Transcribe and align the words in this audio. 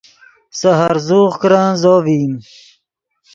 سے 0.57 0.69
ہرزوغ 0.79 1.31
کرن 1.41 1.69
زو 1.81 1.93
ڤئیم 2.05 2.33